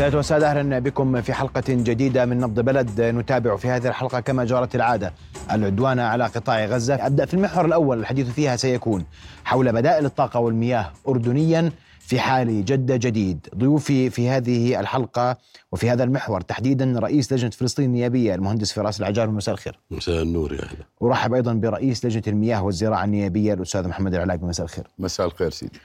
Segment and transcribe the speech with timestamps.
[0.00, 3.00] سيدات وسادة أهلا بكم في حلقة جديدة من نبض بلد.
[3.00, 5.12] نتابع في هذه الحلقة كما جرت العادة
[5.52, 7.06] العدوان على قطاع غزة.
[7.06, 9.04] أبدأ في المحور الأول الحديث فيها سيكون
[9.44, 13.46] حول بدائل الطاقة والمياه أردنيا في حال جدة جديد.
[13.54, 15.36] ضيوفي في هذه الحلقة
[15.72, 19.30] وفي هذا المحور تحديدا رئيس لجنة فلسطين النيابية المهندس فراس العجال.
[19.30, 19.78] مساء الخير.
[19.90, 20.84] مساء النور يا أهلا.
[21.02, 24.86] أرحب أيضا برئيس لجنة المياه والزراعة النيابية الأستاذ محمد العلاقي مساء الخير.
[24.98, 25.80] مساء الخير سيدي.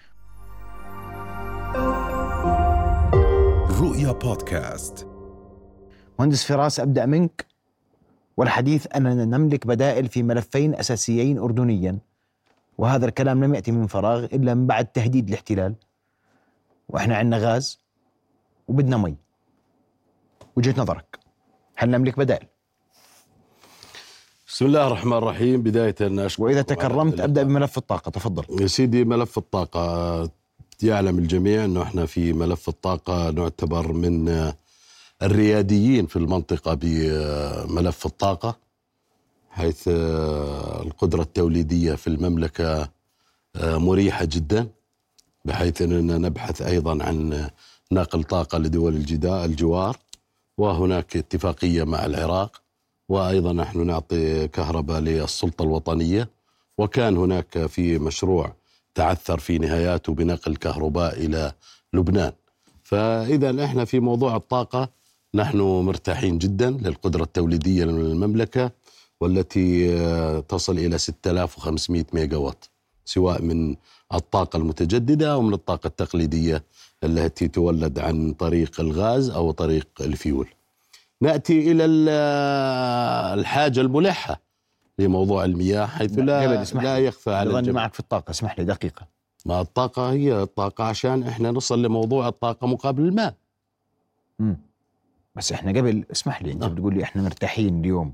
[4.05, 5.07] رؤيا بودكاست.
[6.19, 7.45] مهندس فراس أبدأ منك.
[8.37, 11.97] والحديث أننا نملك بدائل في ملفين أساسيين أردنيا.
[12.77, 15.75] وهذا الكلام لم يأتي من فراغ إلا من بعد تهديد الاحتلال.
[16.89, 17.79] وإحنا عندنا غاز
[18.67, 19.15] وبدنا مي.
[20.55, 21.19] وجهة نظرك
[21.75, 22.47] هل نملك بدائل؟
[24.47, 25.61] بسم الله الرحمن الرحيم.
[25.61, 28.61] بداية أشكر وإذا تكرمت أبدأ بملف الطاقة تفضل.
[28.61, 30.44] يا سيدي ملف الطاقة.
[30.83, 34.51] يعلم الجميع أنه إحنا في ملف الطاقة نعتبر من
[35.21, 38.57] الرياديين في المنطقة بملف الطاقة
[39.49, 42.89] حيث القدرة التوليدية في المملكة
[43.63, 44.67] مريحة جدا
[45.45, 47.47] بحيث أننا نبحث أيضا عن
[47.91, 49.97] نقل طاقة لدول الجوار
[50.57, 52.61] وهناك اتفاقية مع العراق
[53.09, 56.29] وأيضا نحن نعطي كهرباء للسلطة الوطنية
[56.77, 58.53] وكان هناك في مشروع
[58.95, 61.51] تعثر في نهاياته بنقل كهرباء إلى
[61.93, 62.31] لبنان.
[62.83, 64.89] فإذا إحنا في موضوع الطاقة
[65.35, 68.71] نحن مرتاحين جدا للقدرة التوليدية للمملكة
[69.21, 72.65] والتي آه، تصل إلى 6500 ميجا وات
[73.05, 73.75] سواء من
[74.13, 76.63] الطاقة المتجددة أو من الطاقة التقليدية
[77.03, 80.47] التي تولد عن طريق الغاز أو طريق الفيول.
[81.21, 82.09] نأتي إلى ال-
[83.39, 84.41] الحاجة الملحة.
[84.99, 86.97] لموضوع المياه حيث لا, لا.
[86.97, 89.07] يخفى على الجميع معك في الطاقة اسمح لي دقيقة
[89.45, 93.35] ما الطاقة هي الطاقة عشان إحنا نصل لموضوع الطاقة مقابل الماء
[94.39, 94.57] مم.
[95.35, 96.73] بس إحنا قبل اسمح لي أنت نعم.
[96.75, 98.13] بتقول لي إحنا مرتاحين اليوم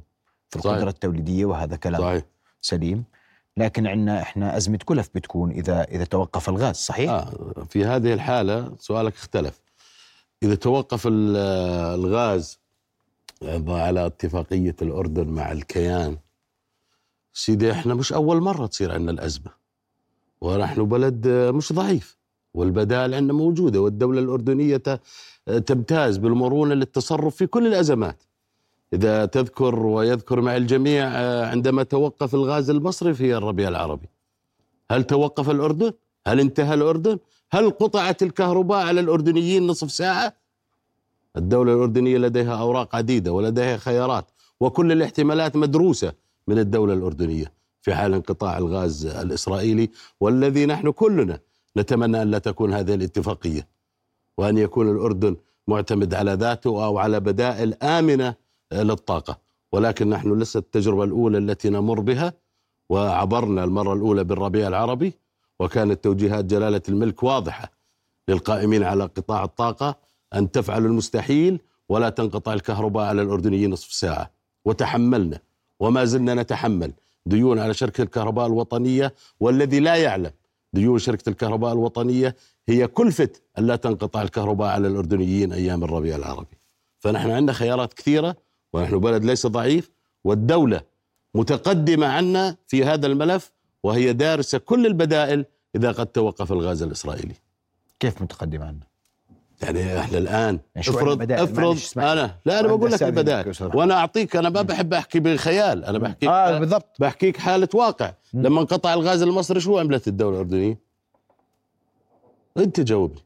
[0.49, 0.71] في صحيح.
[0.73, 2.23] القدرة التوليدية وهذا كلام صحيح
[2.61, 3.03] سليم
[3.57, 7.33] لكن عندنا إحنا أزمة كلف بتكون إذا إذا توقف الغاز صحيح؟ آه
[7.69, 9.61] في هذه الحالة سؤالك اختلف
[10.43, 11.37] إذا توقف ال-
[11.99, 12.59] الغاز
[13.67, 16.17] على اتفاقية الأردن مع الكيان
[17.33, 19.51] سيدي إحنا مش أول مرة تصير عندنا الأزمة
[20.41, 22.17] ونحن بلد مش ضعيف
[22.53, 24.83] والبدائل عندنا موجودة والدولة الأردنية
[25.65, 28.23] تمتاز بالمرونة للتصرف في كل الأزمات
[28.93, 31.07] إذا تذكر ويذكر مع الجميع
[31.47, 34.09] عندما توقف الغاز المصري في الربيع العربي
[34.91, 35.91] هل توقف الأردن؟
[36.27, 37.17] هل انتهى الأردن؟
[37.51, 40.33] هل قطعت الكهرباء على الأردنيين نصف ساعة؟
[41.37, 44.25] الدولة الأردنية لديها أوراق عديدة ولديها خيارات
[44.59, 46.13] وكل الاحتمالات مدروسة
[46.47, 51.39] من الدولة الأردنية في حال انقطاع الغاز الإسرائيلي والذي نحن كلنا
[51.77, 53.67] نتمنى أن لا تكون هذه الاتفاقية
[54.37, 55.35] وأن يكون الأردن
[55.67, 58.35] معتمد على ذاته أو على بدائل آمنة
[58.73, 59.37] للطاقة.
[59.71, 62.33] ولكن نحن لسه التجربة الأولى التي نمر بها
[62.89, 65.13] وعبرنا المرة الأولى بالربيع العربي
[65.59, 67.71] وكانت توجيهات جلالة الملك واضحة
[68.27, 69.95] للقائمين على قطاع الطاقة
[70.33, 71.59] أن تفعلوا المستحيل
[71.89, 74.31] ولا تنقطع الكهرباء على الأردنيين نصف ساعة.
[74.65, 75.39] وتحملنا
[75.81, 76.91] وما زلنا نتحمل
[77.25, 80.31] ديون على شركة الكهرباء الوطنية والذي لا يعلم
[80.73, 82.35] ديون شركة الكهرباء الوطنية
[82.69, 86.57] هي كلفة أن لا تنقطع الكهرباء على الأردنيين أيام الربيع العربي
[86.99, 88.35] فنحن عندنا خيارات كثيرة
[88.73, 89.91] ونحن بلد ليس ضعيف
[90.23, 90.81] والدولة
[91.35, 93.51] متقدمة عنا في هذا الملف
[93.83, 97.35] وهي دارسة كل البدائل إذا قد توقف الغاز الإسرائيلي
[97.99, 98.90] كيف متقدم عنا؟
[99.63, 101.77] يعني إحنا الآن يعني افرض؟ افرض.
[101.97, 106.29] أنا لا أنا بقول لك البدائل وأنا اعطيك أنا ما بحب أحكي بخيال أنا بحكي
[106.29, 108.41] آه بالضبط بحكيك حالة واقع مم.
[108.43, 110.79] لما انقطع الغاز المصري شو عملت الدولة الأردنية؟
[112.57, 113.19] أنت جاوبني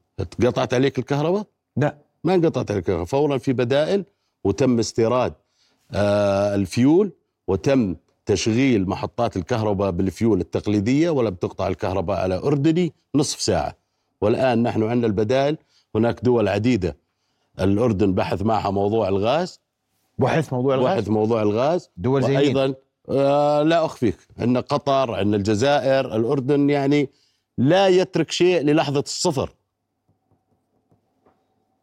[0.44, 1.45] قطعت عليك الكهرباء؟
[1.78, 4.06] لا ما انقطعت عليك الكهرباء فورا في بدائل
[4.44, 5.34] وتم استيراد
[5.91, 7.12] آه الفيول
[7.47, 7.95] وتم
[8.25, 13.75] تشغيل محطات الكهرباء بالفيول التقليدية ولم تقطع الكهرباء على أردني نصف ساعة
[14.22, 15.57] والآن نحن عندنا البدائل
[15.95, 16.97] هناك دول عديدة.
[17.59, 19.62] الأردن بحث معها موضوع الغاز.
[20.19, 21.89] بحث موضوع الغاز؟ بحث موضوع الغاز.
[21.97, 22.74] دول زي؟ وأيضا
[23.09, 24.18] آه لا أخفيك.
[24.42, 27.09] إن قطر إن الجزائر الأردن يعني
[27.57, 29.50] لا يترك شيء للحظة الصفر.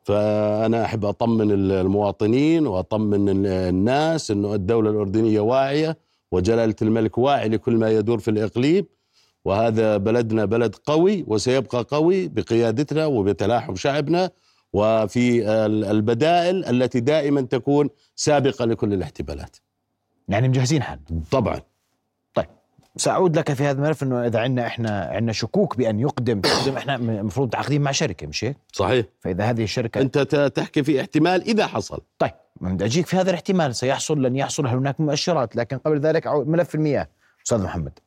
[0.04, 5.96] فأنا أحب أطمن المواطنين وأطمن الناس إنه الدولة الأردنية واعية
[6.32, 8.86] وجلالة الملك واعي لكل ما يدور في الإقليم.
[9.44, 14.30] وهذا بلدنا بلد قوي وسيبقى قوي بقيادتنا وبتلاحم شعبنا
[14.72, 19.56] وفي ال- البدائل التي دائما تكون سابقة لكل الاحتمالات
[20.28, 21.60] يعني مجهزين حالنا طبعا.
[22.34, 22.46] طيب
[22.96, 26.94] سأعود لك في هذا الملف إنه إذا عندنا إحنا عندنا شكوك بأن يقدم تقدم إحنا
[26.96, 29.06] المفروض متعاقدين مع شركة مش هيك؟ صحيح.
[29.20, 30.18] فإذا هذه الشركة أنت
[30.54, 32.00] تحكي في احتمال إذا حصل.
[32.18, 32.30] طيب
[32.60, 36.74] بدي أجيك في هذا الاحتمال سيحصل لن يحصل هل هناك مؤشرات؟ لكن قبل ذلك ملف
[36.74, 37.08] المياه.
[37.46, 37.98] أستاذ محمد.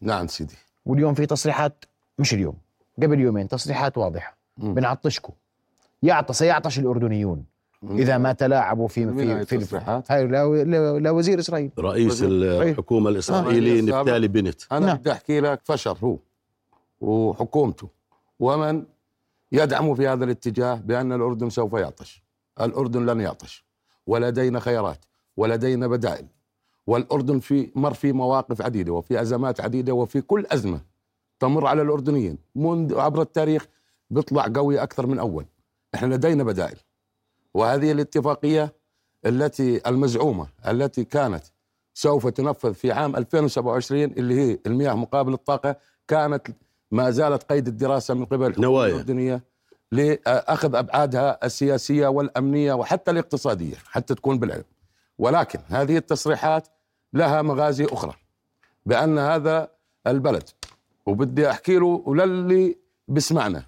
[0.00, 0.54] نعم سيدي.
[0.88, 1.84] واليوم في تصريحات
[2.18, 2.54] مش اليوم
[3.02, 4.36] قبل يومين تصريحات واضحة.
[4.58, 4.74] مم.
[4.74, 5.32] بنعطشكم.
[6.02, 7.44] يعطى سيعطش الأردنيون.
[7.90, 10.26] إذا ما تلاعبوا في في في التصريحات؟ هاي
[11.00, 11.70] لوزير إسرائيل.
[11.78, 13.82] رئيس وزير- الحكومة الإسرائيلي آه.
[13.82, 14.60] نفتالي بنت.
[14.72, 14.96] أنا نعم.
[14.96, 16.18] بدي أحكي لك فشل هو
[17.00, 17.88] وحكومته.
[18.40, 18.84] ومن
[19.52, 22.22] يدعم في هذا الاتجاه بأن الأردن سوف يعطش.
[22.60, 23.64] الأردن لن يعطش.
[24.06, 25.04] ولدينا خيارات
[25.36, 26.26] ولدينا بدائل.
[26.88, 30.80] والأردن في مر في مواقف عديدة وفي أزمات عديدة وفي كل أزمة
[31.40, 32.38] تمر على الأردنيين.
[32.54, 33.66] منذ عبر التاريخ
[34.10, 35.46] بيطلع قوي أكثر من أول.
[35.94, 36.76] إحنا لدينا بدائل.
[37.54, 38.74] وهذه الاتفاقية
[39.26, 41.44] التي المزعومة التي كانت
[41.94, 45.76] سوف تنفذ في عام 2027 اللي هي المياه مقابل الطاقة
[46.08, 46.46] كانت
[46.90, 48.92] ما زالت قيد الدراسة من قبل الحكومة نوايا.
[48.92, 49.42] الأردنية
[49.92, 54.64] لأخذ أبعادها السياسية والأمنية وحتى الاقتصادية حتى تكون بالعلم.
[55.18, 56.68] ولكن هذه التصريحات
[57.12, 58.14] لها مغازي أخرى
[58.86, 59.68] بأن هذا
[60.06, 60.48] البلد
[61.06, 62.76] وبدي أحكي له وللي
[63.08, 63.64] بسمعنا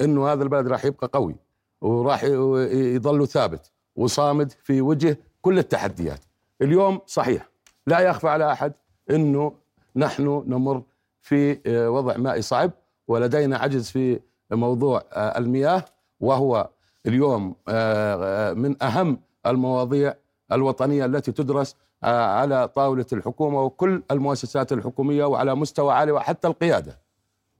[0.00, 1.36] إنه هذا البلد راح يبقى قوي
[1.80, 6.20] وراح يظل ثابت وصامد في وجه كل التحديات.
[6.62, 7.48] اليوم صحيح
[7.86, 8.72] لا يخفى على أحد
[9.10, 9.52] إنه
[9.96, 10.82] نحن نمر
[11.20, 12.70] في آه، وضع مائي صعب
[13.08, 14.20] ولدينا عجز في
[14.50, 15.84] موضوع آه، المياه
[16.20, 16.68] وهو
[17.06, 20.14] اليوم آه، من أهم المواضيع
[20.52, 26.98] الوطنية التي تدرس على طاولة الحكومة وكل المؤسسات الحكومية وعلى مستوى عالي وحتى القيادة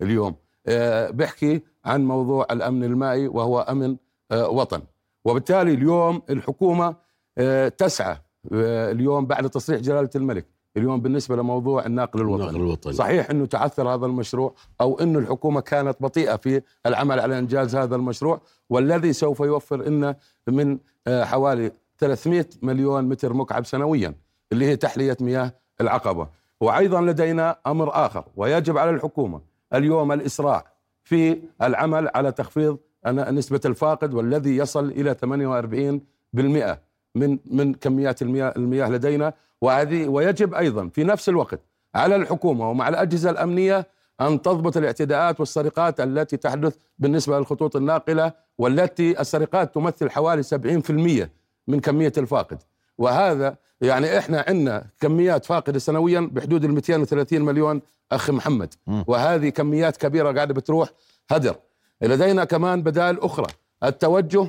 [0.02, 0.34] اليوم.
[0.66, 3.96] آه، بيحكي عن موضوع الأمن المائي وهو أمن
[4.30, 4.82] آه، وطن.
[5.24, 6.96] وبالتالي اليوم الحكومة
[7.38, 8.16] آه، تسعى
[8.52, 10.46] آه، اليوم بعد تصريح جلالة الملك
[10.76, 12.48] اليوم بالنسبة لموضوع الناقل الوطني.
[12.48, 12.92] النقل الوطني.
[12.92, 17.96] صحيح إنه تعثر هذا المشروع أو إنه الحكومة كانت بطيئة في العمل على إنجاز هذا
[17.96, 18.40] المشروع
[18.70, 24.14] والذي سوف يوفر لنا من آه، حوالي 300 مليون متر مكعب سنويا.
[24.52, 26.28] اللي هي تحلية مياه العقبة.
[26.60, 29.40] وأيضا لدينا أمر آخر ويجب على الحكومة
[29.74, 30.64] اليوم الإسراع
[31.04, 36.78] في العمل على تخفيض نسبة الفاقد والذي يصل إلى 48%
[37.14, 39.32] من من كميات المياه المياه لدينا.
[39.60, 41.60] وهذه ويجب أيضا في نفس الوقت
[41.94, 43.86] على الحكومة ومع الأجهزة الأمنية
[44.20, 51.28] أن تضبط الاعتداءات والسرقات التي تحدث بالنسبة للخطوط الناقلة والتي السرقات تمثل حوالي 70%
[51.68, 52.62] من كمية الفاقد.
[52.98, 57.80] وهذا يعني إحنا عندنا كميات فاقدة سنويا بحدود ال 230 مليون
[58.12, 58.74] أخ محمد.
[58.86, 59.04] مم.
[59.06, 60.88] وهذه كميات كبيرة قاعدة بتروح
[61.30, 61.56] هدر.
[62.02, 63.46] لدينا كمان بدائل أخرى.
[63.84, 64.46] التوجه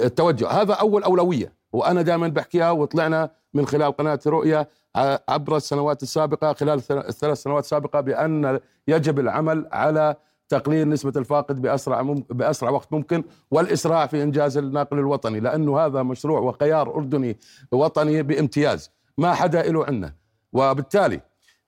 [0.00, 0.48] التوجه.
[0.50, 4.66] هذا أول أولوية وأنا دائما بحكيها وطلعنا من خلال قناة رؤيا
[5.28, 10.16] عبر السنوات السابقة خلال الثل- الثلاث سنوات السابقة بأن يجب العمل على
[10.52, 16.02] تقليل نسبة الفاقد بأسرع مم- بأسرع وقت ممكن والإسراع في إنجاز الناقل الوطني لأنه هذا
[16.02, 17.36] مشروع وخيار أردني
[17.72, 20.12] وطني بامتياز ما حدا له عندنا
[20.52, 21.20] وبالتالي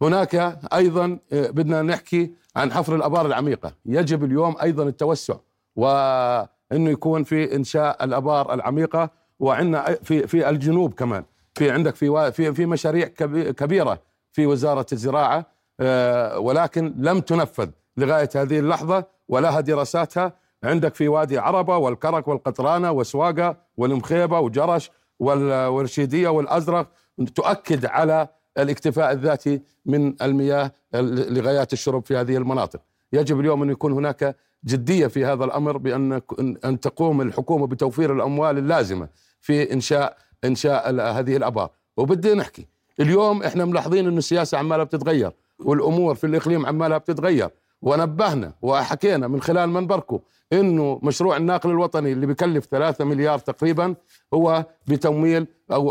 [0.02, 0.34] هناك
[0.74, 3.72] أيضا آه، بدنا نحكي عن حفر الأبار العميقة.
[3.86, 5.34] يجب اليوم أيضا التوسع
[5.76, 9.10] وإنه يكون في إنشاء الأبار العميقة
[9.40, 11.24] وعندنا في في الجنوب كمان.
[11.54, 13.98] في عندك في في في مشاريع كبي- كبيرة
[14.32, 15.46] في وزارة الزراعة
[15.80, 17.68] آه، ولكن لم تنفذ.
[17.96, 20.32] لغاية هذه اللحظة ولها دراساتها
[20.64, 26.86] عندك في وادي عربة والكرك والقطرانة وسواقه والمخيبة وجرش وال- والرشيدية والأزرق
[27.34, 28.28] تؤكد على
[28.58, 32.80] الاكتفاء الذاتي من المياه ال- لغايات الشرب في هذه المناطق.
[33.12, 36.20] يجب اليوم أن يكون هناك جدية في هذا الأمر بأن
[36.64, 39.08] أن تقوم الحكومة بتوفير الأموال اللازمة
[39.40, 41.70] في إنشاء إنشاء هذه الآبار.
[41.96, 42.66] وبدي نحكي
[43.00, 47.50] اليوم إحنا ملاحظين أن السياسة عمالة بتتغير والأمور في الإقليم عمالها بتتغير.
[47.84, 50.18] ونبهنا وحكينا من خلال منبركم
[50.52, 53.94] إنه مشروع الناقل الوطني اللي بكلف 3 مليار تقريبا
[54.34, 55.90] هو بتمويل أو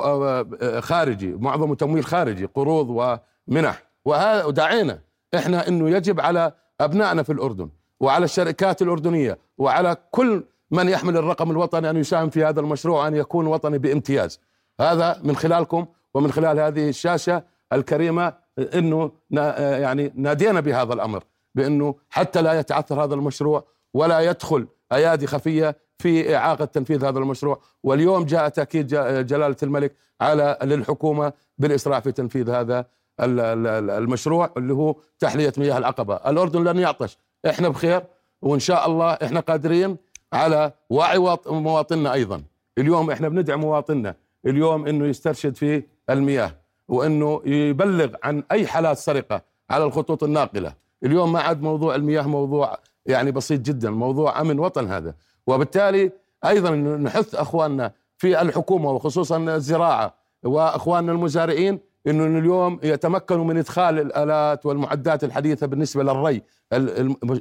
[0.82, 3.84] خارجي معظمه تمويل خارجي قروض ومنح.
[4.06, 5.00] ودعينا
[5.36, 7.70] إحنا إنه يجب على أبنائنا في الأردن
[8.00, 13.16] وعلى الشركات الأردنية وعلى كل من يحمل الرقم الوطني أن يساهم في هذا المشروع وان
[13.16, 14.40] يكون وطني بامتياز.
[14.80, 19.12] هذا من خلالكم ومن خلال هذه الشاشة الكريمة إنه
[19.58, 21.24] يعني نادينا بهذا الأمر.
[21.56, 27.62] بأنه حتى لا يتعثر هذا المشروع ولا يدخل أيادي خفية في إعاقة تنفيذ هذا المشروع.
[27.84, 28.88] واليوم جاء تأكيد
[29.28, 32.86] جلالة الملك على للحكومة بالاسراع في تنفيذ هذا
[33.20, 37.18] ال- ال- المشروع اللي هو تحلية مياه العقبة، الأردن لن يعطش،
[37.50, 38.04] إحنا بخير
[38.42, 39.98] وإن شاء الله إحنا قادرين
[40.34, 42.44] على وعي واط- مواطننا أيضا،
[42.78, 46.52] اليوم إحنا بندعم مواطننا، اليوم إنه يسترشد في المياه
[46.88, 50.74] وإنه يبلغ عن أي حالات سرقة على الخطوط الناقلة.
[51.04, 55.16] اليوم ما عاد موضوع المياه موضوع يعني بسيط جدا موضوع أمن وطن هذا.
[55.48, 56.12] وبالتالي
[56.46, 64.66] أيضا نحث أخواننا في الحكومة وخصوصا الزراعة وأخواننا المزارعين إنه اليوم يتمكنوا من إدخال الآلات
[64.66, 66.42] والمعدات الحديثة بالنسبة للري.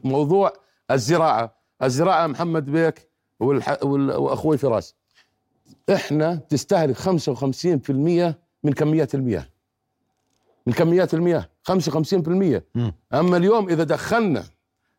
[0.05, 0.53] موضوع
[0.91, 1.55] الزراعة.
[1.83, 3.09] الزراعة محمد بيك
[3.41, 4.95] وأخوي فراس.
[5.95, 9.47] إحنا تستهلك 55% من كميات المياه.
[10.67, 11.49] من كميات المياه.
[11.71, 11.73] 55%
[13.15, 14.45] أما اليوم إذا دخلنا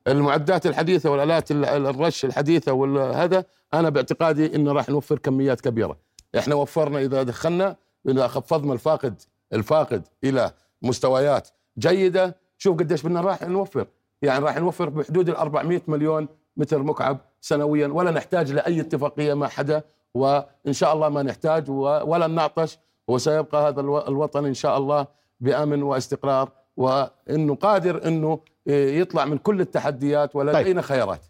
[0.07, 5.97] المعدات الحديثة والآلات الرش الحديثة وهذا أنا باعتقادي انه راح نوفر كميات كبيرة.
[6.37, 7.75] إحنا وفرنا إذا دخلنا
[8.07, 9.21] إذا خفضنا الفاقد
[9.53, 10.51] الفاقد إلى
[10.81, 13.87] مستويات جيدة شوف قديش بدنا راح نوفر.
[14.21, 16.27] يعني راح نوفر بحدود ال 400 مليون
[16.57, 22.31] متر مكعب سنويا ولا نحتاج لأي اتفاقية مع حدا وإن شاء الله ما نحتاج ولن
[22.35, 22.77] نعطش
[23.07, 25.07] وسيبقى هذا الوطن إن شاء الله
[25.43, 30.79] بأمن واستقرار وإنه قادر إنه يطلع من كل التحديات ولدينا طيب.
[30.79, 31.21] خيارات.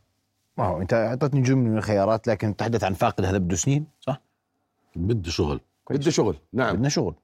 [0.58, 4.22] ما هو أنت اعطيتني جملة من الخيارات لكن تحدث عن فاقد هذا بده سنين صح؟
[4.96, 5.60] بده شغل.
[5.90, 6.76] بده شغل نعم.
[6.76, 7.16] بدنا شغل.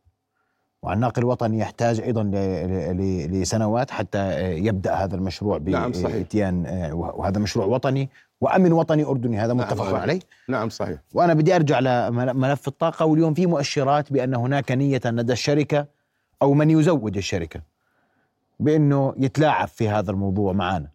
[0.81, 2.31] والناقل الوطني يحتاج أيضا
[3.31, 6.93] لسنوات حتى يبدأ هذا المشروع باتيان نعم صحيح.
[6.93, 8.09] وهذا مشروع وطني
[8.41, 10.19] وأمن وطني أردني هذا نعم، متفق نعم عليه؟
[10.49, 10.99] نعم صحيح.
[11.13, 15.98] وأنا بدي أرجع لملف الطاقة واليوم في مؤشرات بأن هناك نية لدى الشركة
[16.41, 17.61] أو من يزود الشركة
[18.59, 20.89] بأنه يتلاعب في هذا الموضوع معنا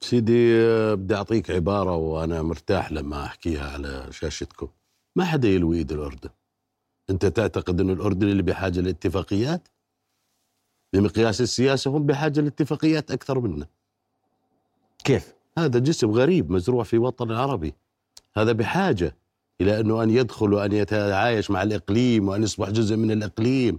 [0.00, 0.54] سيدي
[0.94, 4.68] بدي أعطيك عبارة وأنا مرتاح لما أحكيها على شاشتكم.
[5.16, 6.30] ما حدا يلوي ايد الأردن.
[7.10, 9.68] أنت تعتقد أنه الأردن اللي بحاجة لاتفاقيات؟
[10.92, 13.66] بمقياس السياسة هم بحاجة لاتفاقيات أكثر منا.
[15.04, 17.74] كيف؟ هذا جسم غريب مزروع في وطن عربي
[18.36, 19.16] هذا بحاجة
[19.60, 23.78] إلى أنه أن يدخل وأن يتعايش مع الإقليم وأن يصبح جزء من الإقليم.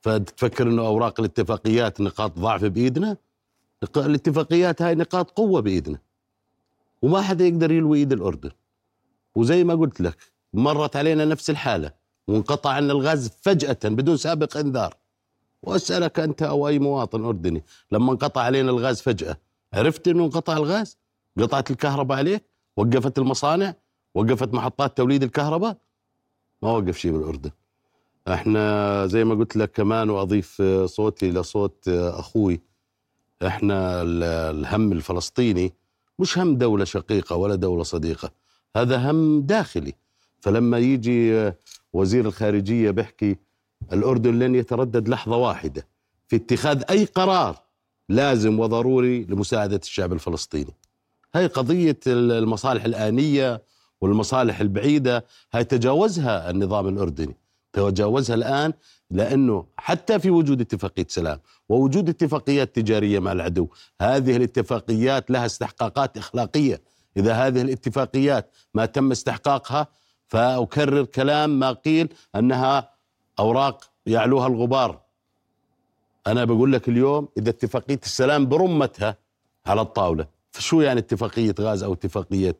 [0.00, 3.16] فتفكر انه اوراق الاتفاقيات نقاط ضعف بإيدنا؟
[3.96, 5.98] الاتفاقيات هاي نقاط قوة بإيدنا.
[7.02, 8.50] وما حدا يقدر يلوي إيد الأردن.
[9.34, 10.16] وزي ما قلت لك
[10.52, 11.92] مرت علينا نفس الحالة.
[12.28, 14.96] وانقطع عنا الغاز فجأة بدون سابق إنذار.
[15.62, 19.36] وأسألك أنت أو أي مواطن أردني لما انقطع علينا الغاز فجأة
[19.72, 20.98] عرفت إنه انقطع الغاز؟
[21.38, 22.44] قطعت الكهرباء عليك؟
[22.76, 23.74] وقفت المصانع؟
[24.14, 25.76] وقفت محطات توليد الكهرباء؟
[26.62, 27.50] ما وقف شيء بالأردن.
[28.34, 32.60] إحنا زي ما قلت لك كمان واضيف صوتي لصوت أخوي.
[33.46, 34.02] إحنا
[34.50, 35.72] الهم الفلسطيني
[36.18, 38.30] مش هم دولة شقيقة ولا دولة صديقة
[38.76, 39.94] هذا هم داخلي.
[40.40, 41.52] فلما يجي
[41.92, 43.36] وزير الخارجية بيحكي
[43.92, 45.86] الأردن لن يتردد لحظة واحدة
[46.28, 47.56] في اتخاذ أي قرار
[48.08, 50.74] لازم وضروري لمساعدة الشعب الفلسطيني.
[51.34, 53.62] هاي قضية المصالح الآنية
[54.00, 57.36] والمصالح البعيدة هاي تجاوزها النظام الأردني.
[57.72, 58.72] تجاوزها الآن
[59.10, 63.68] لأنه حتى في وجود اتفاقية سلام ووجود اتفاقيات تجارية مع العدو
[64.00, 66.80] هذه الاتفاقيات لها استحقاقات إخلاقية.
[67.16, 69.86] إذا هذه الاتفاقيات ما تم استحقاقها
[70.28, 72.90] فأكرر كلام ما قيل أنها
[73.38, 75.00] أوراق يعلوها الغبار.
[76.26, 79.16] أنا بقول لك اليوم إذا اتفاقية السلام برمتها
[79.66, 82.56] على الطاولة فشو يعني اتفاقية غاز أو اتفاقية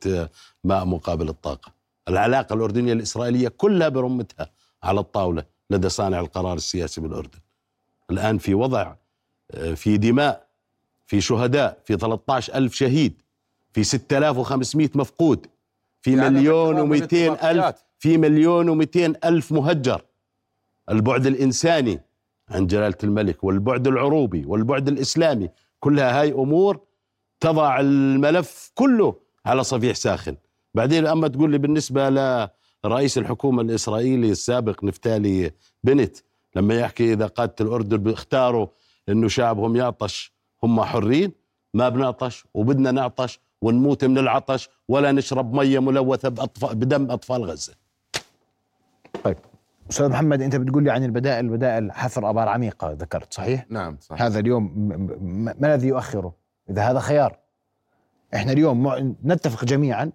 [0.64, 1.72] ماء مقابل الطاقة؟
[2.08, 4.50] العلاقة الأردنية الإسرائيلية كلها برمتها.
[4.82, 7.38] على الطاولة لدى صانع القرار السياسي بالأردن.
[8.10, 8.94] الآن في وضع
[9.50, 10.48] آه، في دماء
[11.06, 13.22] في شهداء في 13 ألف شهيد
[13.72, 15.46] في 6500 مفقود
[16.00, 20.04] في يعني مليون و200 ألف في مليون و200 ألف مهجر.
[20.90, 22.00] البعد الإنساني
[22.48, 25.48] عند جلالة الملك والبعد العروبي والبعد الإسلامي
[25.80, 26.80] كلها هاي أمور
[27.40, 29.14] تضع الملف كله
[29.46, 30.36] على صفيح ساخن.
[30.74, 32.08] بعدين أما تقول لي بالنسبة
[32.86, 35.50] رئيس الحكومة الإسرائيلي السابق نفتالي
[35.84, 36.16] بنت
[36.56, 38.66] لما يحكي إذا قادة الأردن بيختاروا
[39.08, 40.32] إنه شعبهم يعطش
[40.62, 41.32] هم حرين
[41.74, 47.74] ما بنعطش وبدنا نعطش ونموت من العطش ولا نشرب مية ملوثة بأطفال بدم أطفال غزة.
[49.24, 49.36] طيب.
[49.90, 54.22] أستاذ محمد أنت بتقول لي عن البدائل البدائل حفر أبار عميقة ذكرت صحيح؟ نعم صحيح.
[54.22, 54.72] هذا اليوم
[55.42, 56.34] ما الذي يؤخره؟
[56.70, 57.38] إذا هذا خيار.
[58.34, 60.12] إحنا اليوم نتفق جميعا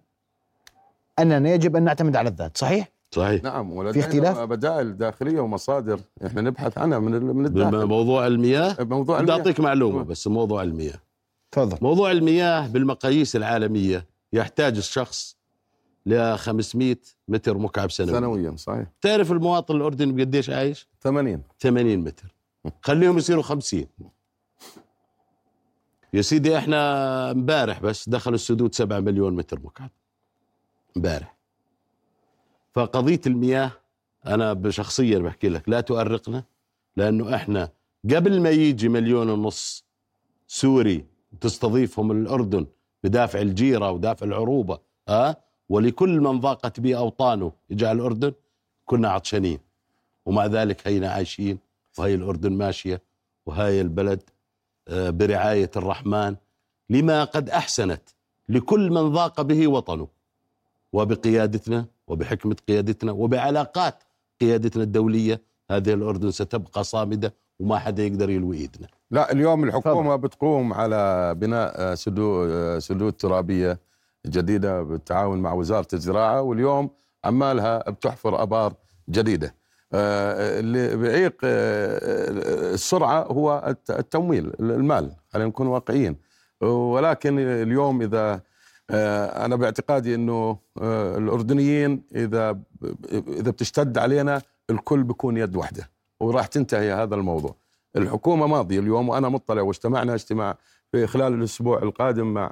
[1.19, 3.43] أننا يجب أن نعتمد على الذات صحيح؟ صحيح.
[3.43, 7.85] نعم في اختلاف؟ بدائل داخلية ومصادر إحنا نبحث عنها من من الداخل.
[7.85, 10.99] موضوع المياه موضوع بدي أعطيك معلومة بس موضوع المياه.
[11.51, 11.77] تفضل.
[11.81, 15.37] موضوع المياه بالمقاييس العالمية يحتاج الشخص
[16.05, 16.95] ل 500
[17.27, 18.85] متر مكعب سنويا سنويا صحيح.
[19.01, 22.35] تعرف المواطن الأردني بقديش عايش؟ 80 80 متر.
[22.81, 23.85] خليهم يصيروا 50
[26.13, 29.89] يا سيدي إحنا امبارح بس دخلوا السدود 7 مليون متر مكعب.
[30.97, 31.35] امبارح.
[32.73, 33.71] فقضية المياه
[34.25, 36.43] أنا بشخصيا بحكي لك لا تؤرقنا
[36.97, 37.69] لأنه إحنا
[38.11, 39.85] قبل ما يجي مليون ونص
[40.47, 41.05] سوري
[41.41, 42.65] تستضيفهم الأردن
[43.03, 45.35] بدافع الجيرة ودافع العروبة ها
[45.69, 48.33] ولكل من ضاقت به أوطانه يجعل الأردن
[48.85, 49.59] كنا عطشانين.
[50.25, 51.59] ومع ذلك هينا عايشين
[51.97, 53.01] وهي الأردن ماشية
[53.45, 54.21] وهاي البلد
[54.87, 56.35] آه، برعاية الرحمن
[56.89, 58.09] لما قد أحسنت
[58.49, 60.07] لكل من ضاق به وطنه.
[60.93, 64.03] وبقيادتنا وبحكمة قيادتنا وبعلاقات
[64.41, 68.87] قيادتنا الدولية هذه الأردن ستبقى صامدة وما حدا يقدر يلوي إيدنا.
[69.11, 73.79] لا اليوم الحكومة بتقوم على بناء آه، سدود آه، سدود ترابية
[74.27, 76.89] جديدة بالتعاون مع وزارة الزراعة واليوم
[77.25, 78.73] عمالها بتحفر أبار
[79.09, 79.55] جديدة.
[79.93, 86.15] آه، اللي بيعيق السرعة هو التمويل المال خلينا نكون واقعيين.
[86.61, 88.41] ولكن اليوم إذا
[88.93, 90.57] أنا باعتقادي أنه
[91.17, 92.59] الأردنيين إذا
[93.11, 97.55] إذا بتشتد علينا الكل بيكون يد واحدة وراح تنتهي هذا الموضوع.
[97.97, 100.57] الحكومة ماضية اليوم وأنا مطلع واجتمعنا اجتماع
[100.91, 102.49] في خلال الأسبوع القادم مع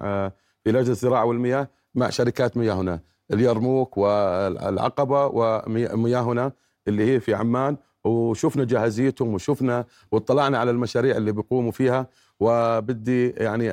[0.64, 3.00] في لجنة الزراعة والمياه مع شركات مياهنا
[3.34, 6.52] اليرموك والعقبة ومياهنا
[6.88, 12.08] اللي هي في عمان وشفنا جاهزيتهم وشفنا واطلعنا على المشاريع اللي بيقوموا فيها.
[12.42, 13.66] وبدي يعني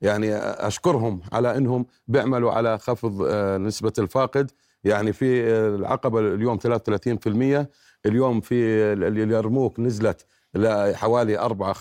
[0.00, 3.22] يعني أشكرهم على إنهم بيعملوا على خفض
[3.60, 4.50] نسبة الفاقد.
[4.84, 7.66] يعني في العقبة اليوم 33%
[8.06, 8.54] اليوم في
[8.92, 11.80] اليرموك نزلت لحوالي 4 5%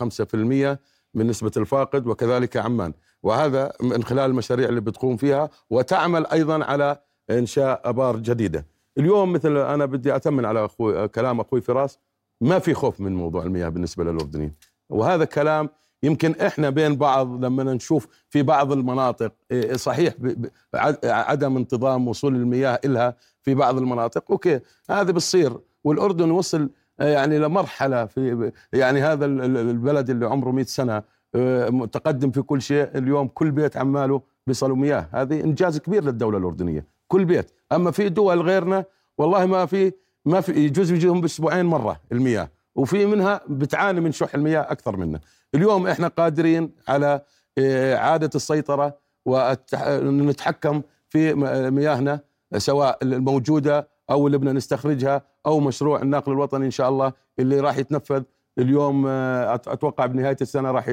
[1.13, 2.93] من نسبة الفاقد وكذلك عمان.
[3.23, 6.99] وهذا من خلال المشاريع اللي بتقوم فيها وتعمل أيضا على
[7.29, 8.65] إنشاء أبار جديدة.
[8.97, 11.99] اليوم مثل أنا بدي أتمن على أخوي كلام أخوي فراس
[12.41, 14.53] ما في خوف من موضوع المياه بالنسبة للأردنيين
[14.89, 15.69] وهذا كلام
[16.03, 20.13] يمكن إحنا بين بعض لما نشوف في بعض المناطق إيه، صحيح
[21.03, 25.57] عدم انتظام وصول المياه إلها في بعض المناطق أوكي هذا بتصير.
[25.83, 31.03] والأردن وصل آه، يعني لمرحلة في يعني هذا البلد اللي عمره 100 سنة
[31.35, 35.07] آه، متقدم في كل شيء اليوم كل بيت عماله بيصلوا مياه.
[35.11, 37.51] هذه إنجاز كبير للدولة الأردنية كل بيت.
[37.71, 38.85] أما في دول غيرنا
[39.17, 39.91] والله ما في
[40.25, 45.19] ما في يجوز يجيهم بأسبوعين مرة المياه وفي منها بتعاني من شح المياه أكثر منا.
[45.55, 47.21] اليوم إحنا قادرين على
[47.57, 51.33] آه، اعاده السيطرة ونتحكم في
[51.71, 52.19] مياهنا
[52.57, 57.77] سواء الموجودة أو اللي بدنا نستخرجها أو مشروع الناقل الوطني إن شاء الله اللي راح
[57.77, 58.23] يتنفذ.
[58.59, 60.85] اليوم آه، أتوقع بنهاية السنة راح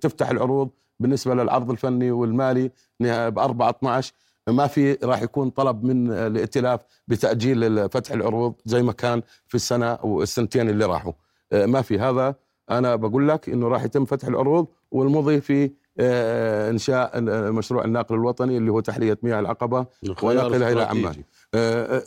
[0.00, 4.12] تفتح العروض بالنسبة للعرض الفني والمالي ب 4 12
[4.48, 9.98] ما في راح يكون طلب من الائتلاف بتأجيل فتح العروض زي ما كان في السنة
[10.02, 11.12] والسنتين اللي راحوا.
[11.52, 12.34] آه، ما في هذا.
[12.70, 17.20] أنا بقول لك إنه راح يتم فتح العروض والمضي في آه، إنشاء
[17.52, 19.86] مشروع الناقل الوطني اللي هو تحلية مياه العقبة
[20.22, 21.14] ونقلها إلى عمان.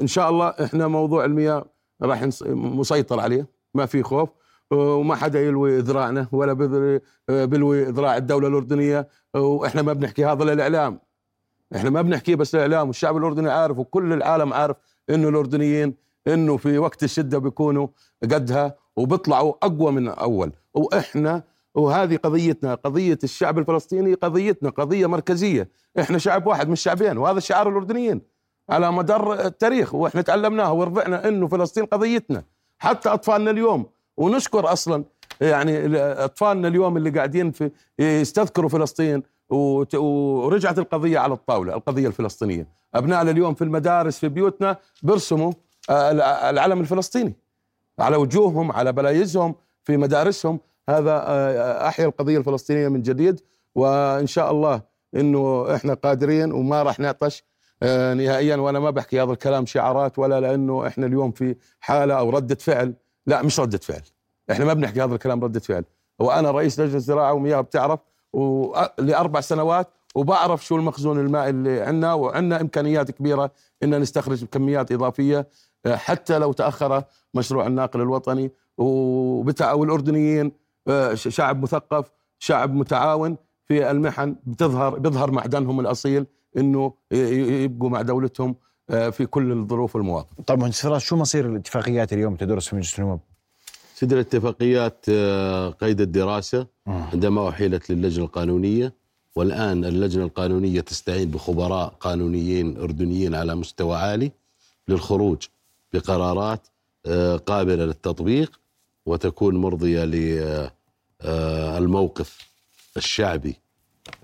[0.01, 1.65] إن شاء الله إحنا موضوع المياه
[2.01, 4.29] راح مسيطر عليه ما في خوف
[4.71, 6.53] وما حدا يلوي ذراعنا ولا
[7.27, 10.99] بلوي ذراع الدولة الأردنية وإحنا ما بنحكي هذا للإعلام.
[11.75, 14.77] إحنا ما بنحكي بس للإعلام والشعب الأردني عارف وكل العالم عارف
[15.09, 15.93] إنه الأردنيين
[16.27, 17.87] إنه في وقت الشدة بيكونوا
[18.23, 21.43] قدها وبيطلعوا أقوى من أول وإحنا
[21.75, 25.69] وهذه قضيتنا قضية الشعب الفلسطيني قضيتنا قضية مركزية.
[25.99, 28.21] إحنا شعب واحد مش شعبين وهذا شعار الأردنيين.
[28.69, 32.43] على مدار التاريخ وإحنا تعلمناها ورضعنا إنه فلسطين قضيتنا.
[32.79, 33.85] حتى أطفالنا اليوم
[34.17, 35.03] ونشكر أصلا
[35.41, 42.67] يعني أطفالنا اليوم اللي قاعدين في يستذكروا فلسطين ورجعت القضية على الطاولة القضية الفلسطينية.
[42.95, 45.51] أبنائنا اليوم في المدارس في بيوتنا بيرسموا
[46.49, 47.33] العلم الفلسطيني.
[47.99, 50.59] على وجوههم على بلايزهم في مدارسهم.
[50.89, 51.17] هذا
[51.87, 53.41] أحيا القضية الفلسطينية من جديد
[53.75, 54.81] وإن شاء الله
[55.15, 57.43] إنه إحنا قادرين وما راح نعطش
[57.83, 58.55] آه، نهائيا.
[58.55, 62.93] وأنا ما بحكي هذا الكلام شعارات ولا لأنه إحنا اليوم في حالة أو ردة فعل.
[63.25, 64.01] لا مش ردة فعل.
[64.51, 65.83] إحنا ما بنحكي هذا الكلام ردة فعل.
[66.19, 67.99] وأنا رئيس لجنة الزراعة ومياه بتعرف
[68.99, 73.51] لأربع سنوات وبعرف شو المخزون المائي اللي عندنا وعندنا إمكانيات كبيرة
[73.83, 75.47] إن نستخرج كميات إضافية
[75.85, 77.03] آه، حتى لو تأخر
[77.37, 80.51] مشروع الناقل الوطني والاردنيين
[80.87, 86.25] آه، شعب مثقف شعب متعاون في المحن بتظهر بيظهر معدنهم الأصيل
[86.57, 88.55] إنه يبقوا مع دولتهم
[88.89, 90.41] آه، في كل الظروف والمواقف.
[90.47, 93.19] طيب مهندس فراس شو مصير الاتفاقيات اليوم تدرس في مجلس النواب؟
[93.95, 98.93] سيد الاتفاقيات آه، قيد الدراسة عندما أحيلت للجنة القانونية
[99.35, 104.31] والآن اللجنة القانونية تستعين بخبراء قانونيين أردنيين على مستوى عالي
[104.87, 105.37] للخروج
[105.93, 106.67] بقرارات
[107.07, 108.59] آه، قابلة للتطبيق
[109.05, 110.03] وتكون مرضية
[111.23, 112.47] للموقف
[112.97, 113.55] الشعبي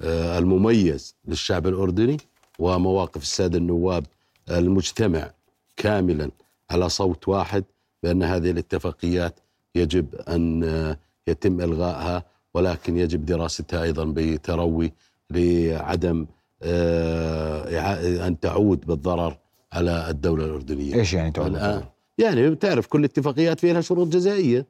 [0.01, 2.17] آه، المميز للشعب الأردني
[2.59, 4.05] ومواقف السادة النواب
[4.51, 5.31] المجتمع
[5.77, 6.31] كاملا
[6.69, 7.63] على صوت واحد
[8.03, 9.39] بأن هذه الاتفاقيات
[9.75, 14.93] يجب أن آه، يتم إلغائها ولكن يجب دراستها أيضا بتروي
[15.29, 16.25] لعدم
[16.63, 19.37] آه، أن تعود بالضرر
[19.73, 20.95] على الدولة الأردنية.
[20.95, 21.83] إيش يعني تعود الآن
[22.17, 24.65] يعني بتعرف كل الاتفاقيات فيها شروط جزائية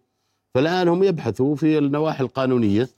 [0.55, 2.89] فالآن هم يبحثوا في النواحي القانونية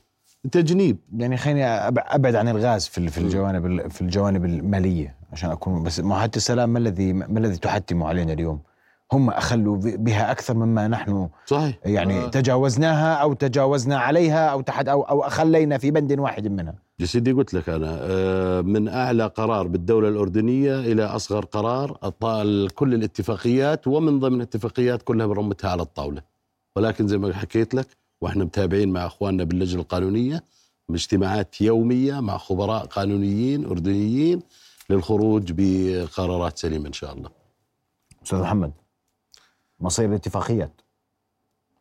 [0.51, 3.17] تجنيب يعني خليني أبعد عن الغاز في في.
[3.17, 8.03] الجوانب ال- في الجوانب المالية عشان أكون بس معاهده السلام ما الذي ما الذي تحتم
[8.03, 8.60] علينا اليوم؟
[9.13, 12.27] هم أخلوا بها أكثر مما نحن صحيح يعني آه.
[12.27, 17.31] تجاوزناها أو تجاوزنا عليها أو تحت أو أو أخلينا في بند واحد منها يا سيدي
[17.31, 23.88] قلت لك أنا آه، من أعلى قرار بالدولة الأردنية إلى أصغر قرار أطال كل الاتفاقيات
[23.88, 26.21] ومن ضمن الاتفاقيات كلها برمتها على الطاولة
[26.75, 27.88] ولكن زي ما حكيت لك
[28.21, 30.43] وإحنا متابعين مع إخواننا باللجنة القانونية
[30.89, 34.41] باجتماعات يومية مع خبراء قانونيين أردنيين
[34.89, 37.29] للخروج بقرارات سليمة إن شاء الله.
[38.23, 38.71] أستاذ محمد
[39.79, 40.81] مصير الاتفاقيات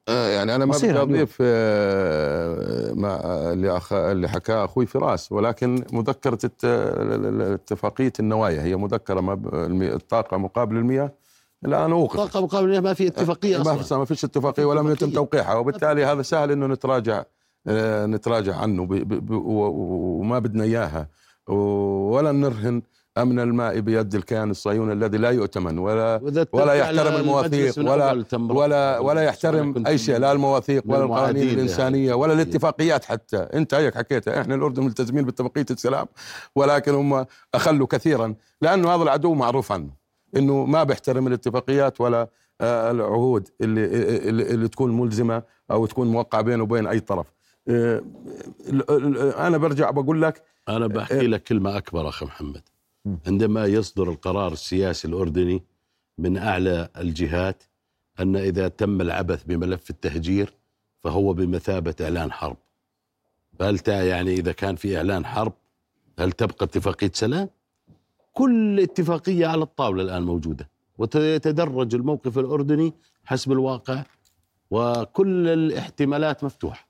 [0.09, 0.99] آه، يعني أنا ما بدي.
[1.01, 3.93] أضيف آه، ما اللي أخ...
[3.93, 6.65] اللي حكاه أخوي فراس ولكن مذكرة الت...
[6.65, 9.55] ال- ال- اتفاقيه النوايا هي مذكرة ما ب...
[9.83, 11.13] الطاقة مقابل المياه
[11.65, 15.11] الان اوقفت طاقة مقابل ما في اتفاقية ما أصلا ما فيش اتفاقية ولم يتم.
[15.11, 17.25] توقيعها وبالتالي هذا سهل إنه نتراجع
[17.67, 18.95] آه، نتراجع عنه ب...
[18.95, 19.27] ب...
[19.27, 19.31] ب...
[19.31, 19.37] و-
[19.67, 21.09] و- وما بدنا إياها
[21.49, 21.55] و-
[22.15, 22.83] ولا نرهن
[23.19, 26.21] امن الماء بيد الكيان الصهيوني الذي لا يؤتمن ولا
[26.53, 28.13] ولا يحترم المواثيق ولا-
[28.55, 28.99] ولا.
[28.99, 34.41] ولا يحترم أي شيء لا المواثيق ولا القوانين الإنسانية ولا الاتفاقيات حتى أنت هيك حكيتها
[34.41, 36.07] إحنا الأردن ملتزمين باتفاقيه السلام
[36.57, 39.91] ولكن هم أخلوا كثيرا لأنه هذا العدو معروف عنه
[40.37, 42.29] إنه ما بيحترم الاتفاقيات ولا
[42.61, 43.85] آه، العهود اللي,
[44.29, 47.27] اللي اللي تكون ملزمة أو تكون موقعة بينه وبين أي طرف
[47.69, 48.03] آه،
[49.47, 52.61] أنا برجع بقول لك أنا بحكي لك كلمة أكبر أخي محمد.
[53.27, 55.63] عندما يصدر القرار السياسي الأردني
[56.19, 57.63] من أعلى الجهات
[58.21, 60.55] أن إذا تم العبث بملف التهجير
[61.03, 62.57] فهو بمثابة إعلان حرب.
[63.59, 65.53] فهل يعني إذا كان في إعلان حرب
[66.19, 67.49] هل تبقى اتفاقية سلام؟
[68.33, 72.93] كل اتفاقية على الطاولة الآن موجودة ويتدرج الموقف الأردني
[73.25, 74.03] حسب الواقع
[74.71, 76.89] وكل الاحتمالات مفتوحة.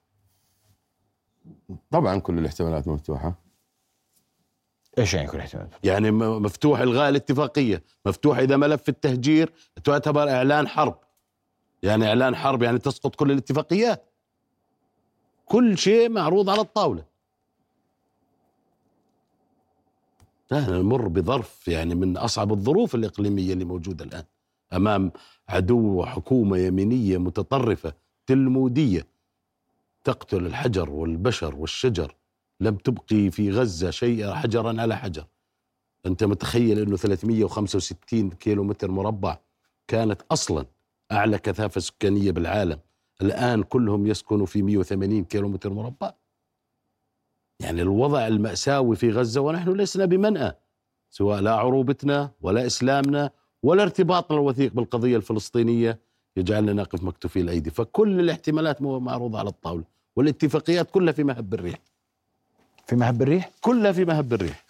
[1.91, 3.44] طبعا كل الاحتمالات مفتوحة.
[4.99, 9.53] إيش يعني كل احتمال يعني مفتوح إلغاء الاتفاقية مفتوح إذا ملف التهجير
[9.85, 10.99] تعتبر إعلان حرب.
[11.83, 14.05] يعني إعلان حرب يعني تسقط كل الاتفاقيات.
[15.47, 17.05] كل شيء معروض على الطاولة.
[20.53, 24.25] نحن نمر بظرف يعني من أصعب الظروف الإقليمية اللي موجودة الآن
[24.73, 25.13] أمام
[25.49, 27.93] عدو وحكومة يمينية متطرفة
[28.27, 29.07] تلمودية
[30.05, 32.15] تقتل الحجر والبشر والشجر.
[32.61, 35.27] لم تبقي في غزة شيء حجرا على حجر.
[36.07, 39.39] أنت متخيل أنه 365 كيلو متر مربع
[39.89, 40.67] كانت أصلا
[41.13, 42.79] أعلى كثافة سكانية بالعالم.
[43.23, 46.13] الآن كلهم يسكنوا في 180 كيلو متر مربع.
[47.63, 50.53] يعني الوضع المأساوي في غزة ونحن لسنا بمنأى
[51.11, 53.31] سواء لا عروبتنا ولا إسلامنا
[53.63, 56.01] ولا ارتباطنا الوثيق بالقضية الفلسطينية.
[56.37, 57.71] يجعلنا نقف مكتوفي الأيدي.
[57.71, 59.85] فكل الاحتمالات معروضة على الطاولة
[60.17, 61.94] والاتفاقيات كلها في مهب الريح.
[62.87, 64.65] في مهب الريح؟ كلها في مهب الريح.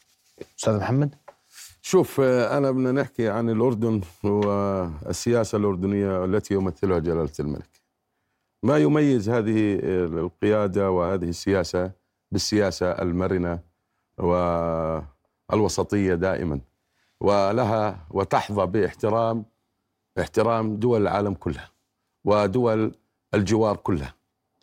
[0.58, 1.14] أستاذ محمد؟
[1.82, 7.68] شوف آه، أنا بدنا نحكي عن الأردن والسياسة الأردنية التي يمثلها جلالة الملك.
[8.62, 9.78] ما يميز هذه
[10.18, 11.90] القيادة وهذه السياسة
[12.32, 13.58] بالسياسة المرنة
[15.52, 16.60] والوسطية دائما
[17.20, 19.44] ولها وتحظى باحترام
[20.20, 21.70] احترام دول العالم كلها
[22.24, 22.94] ودول
[23.34, 24.14] الجوار كلها.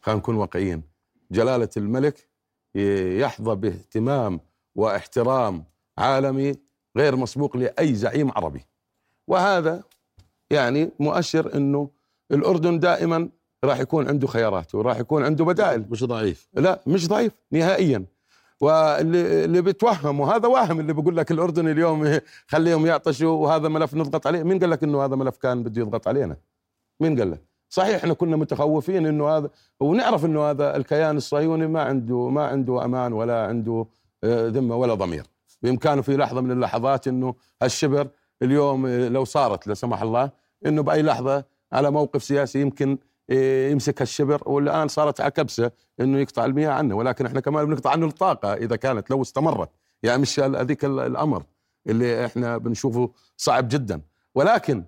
[0.02, 0.84] خلينا نكون واقعيين.
[1.32, 2.28] جلالة الملك
[2.76, 4.40] يحظى باهتمام
[4.76, 5.64] واحترام
[5.98, 6.56] عالمي
[6.98, 8.66] غير مسبوق لأي زعيم عربي.
[9.28, 9.84] وهذا
[10.50, 11.90] يعني مؤشر إنه
[12.32, 13.30] الأردن دائما
[13.64, 15.86] راح يكون عنده خيارات وراح يكون عنده بدائل.
[15.90, 16.48] مش ضعيف.
[16.54, 18.06] لا مش ضعيف نهائيا.
[18.62, 24.28] واللي اللي بيتوهم وهذا واهم اللي بيقول لك الأردن اليوم خليهم يعطشوا وهذا ملف نضغط
[24.28, 24.44] عليه.
[24.44, 26.38] مين قال لك إنه هذا ملف كان بده يضغط علينا؟
[27.00, 31.82] مين قال لك؟ صحيح إحنا كنا متخوفين إنه هذا ونعرف إنه هذا الكيان الصهيوني ما
[31.82, 33.86] عنده ما عنده أمان ولا عنده
[34.24, 35.24] آه، ذمة ولا ضمير.
[35.62, 38.08] بإمكانه في لحظة من اللحظات إنه الشبر
[38.42, 40.32] اليوم آه، لو صارت لا سمح الله
[40.66, 42.98] إنه بأي لحظة على موقف سياسي يمكن
[43.30, 46.96] آه، يمسك الشبر والآن صارت على كبسة إنه يقطع المياه عنه.
[46.96, 49.70] ولكن إحنا كمان بنقطع عنه الطاقة إذا كانت لو استمرت.
[50.04, 51.44] يعني مش هذيك ال- الأمر
[51.88, 54.02] اللي إحنا بنشوفه صعب جدا.
[54.36, 54.84] ولكن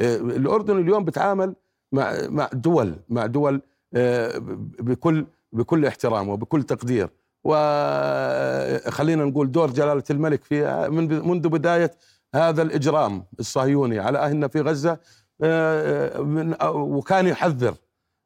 [0.00, 1.54] الأردن اليوم بتعامل
[1.92, 3.60] مع مع دول مع دول
[3.94, 4.38] آه،
[4.80, 7.08] بكل بكل احترام وبكل تقدير.
[7.44, 11.90] وخلينا نقول دور جلالة الملك في من منذ بداية
[12.34, 14.98] هذا الإجرام الصهيوني على أهلنا في غزة
[15.42, 17.74] آه، من وكان يحذر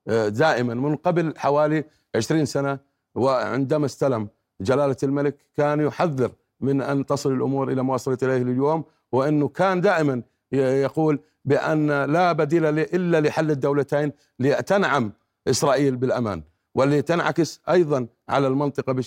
[0.08, 1.84] آه، دائما من قبل حوالي
[2.16, 2.78] 20 سنة.
[3.14, 4.28] وعندما استلم
[4.60, 9.80] جلالة الملك كان يحذر من أن تصل الأمور إلى ما وصلت إليه اليوم وأنه كان
[9.80, 15.12] دائما يقول بأن لا بديل إلا لحل الدولتين لتنعم
[15.48, 16.42] إسرائيل بالأمان
[16.74, 19.02] ولتنعكس أيضا على المنطقة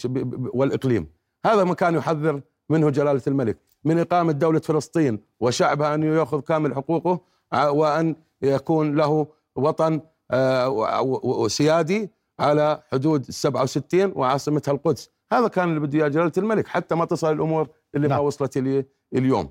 [0.54, 1.08] والإقليم.
[1.45, 3.58] هذا ما كان يحذر منه جلالة الملك.
[3.86, 7.21] من إقامة دولة فلسطين وشعبها أن يأخذ كامل حقوقه
[7.54, 15.10] وأن يكون له وطن آه، وسيادي على حدود 67 وعاصمتها القدس.
[15.32, 18.25] هذا كان اللي بده إياه جلالة الملك حتى ما تصل الأمور اللي ما نعم.
[18.25, 19.49] وصلت اليه اليوم.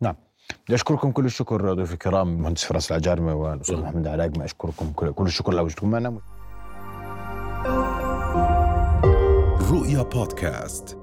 [0.00, 0.14] نعم.
[0.66, 3.84] بدي أشكركم كل الشكر ضيوف الكرام المهندس فراس العجارمه والاستاذ نعم.
[3.84, 6.18] محمد علاقمه أشكركم كل كل الشكر لوجودكم معنا.
[9.70, 11.01] رؤيا بودكاست.